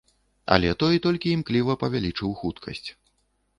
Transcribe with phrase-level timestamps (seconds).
[0.55, 2.85] Але той толькі імкліва павялічыў хуткасць.